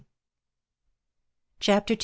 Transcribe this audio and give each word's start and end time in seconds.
CHAPTER 1.59 1.93
II. 1.93 1.99